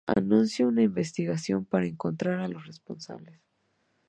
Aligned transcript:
Anunció 0.07 0.67
una 0.69 0.81
investigación 0.81 1.63
para 1.63 1.85
encontrar 1.85 2.39
a 2.39 2.47
los 2.47 2.65
responsables. 2.65 3.39